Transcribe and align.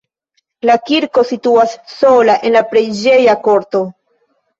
La 0.67 0.75
kirko 0.85 1.23
situas 1.31 1.75
sola 1.95 2.37
en 2.49 2.57
la 2.59 2.63
preĝeja 2.71 3.37
korto. 3.49 3.83